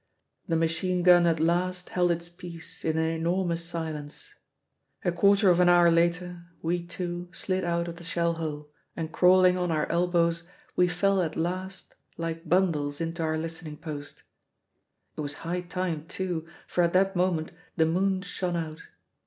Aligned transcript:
The 0.47 0.55
machine 0.55 1.03
gun 1.03 1.27
at 1.27 1.39
last 1.39 1.89
held 1.89 2.09
its 2.09 2.27
peace 2.27 2.83
in 2.83 2.97
an 2.97 3.03
enormous 3.03 3.63
silence. 3.63 4.33
A 5.05 5.11
quarter 5.11 5.51
of 5.51 5.59
an 5.59 5.69
hour 5.69 5.91
later 5.91 6.47
we 6.63 6.81
two 6.83 7.29
slid 7.31 7.63
out 7.63 7.87
of 7.87 7.97
the 7.97 8.03
shell 8.03 8.33
hole, 8.33 8.71
and 8.95 9.11
crawling 9.11 9.59
on 9.59 9.69
our 9.69 9.87
elbows 9.91 10.47
we 10.75 10.87
fell 10.87 11.21
at 11.21 11.35
last 11.35 11.93
like 12.17 12.49
bundles 12.49 12.99
into 12.99 13.21
our 13.21 13.37
listening 13.37 13.77
post. 13.77 14.23
It 15.17 15.21
was 15.21 15.35
high 15.45 15.61
time, 15.61 16.07
too, 16.07 16.47
for 16.65 16.83
at 16.83 16.93
that 16.93 17.15
moment 17.15 17.51
the 17.77 17.85
moon 17.85 18.23
shone 18.23 18.55
out. 18.55 18.81